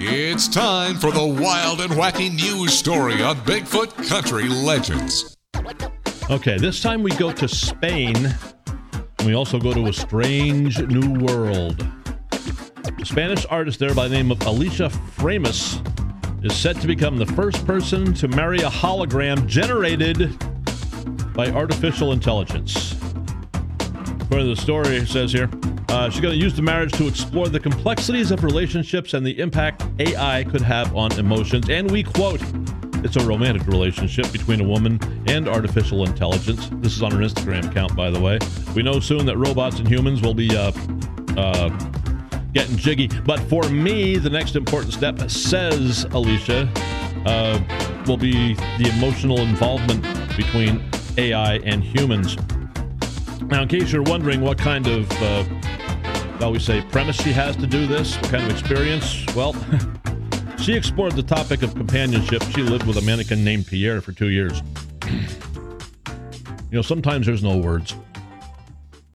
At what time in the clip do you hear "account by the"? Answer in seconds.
37.70-38.20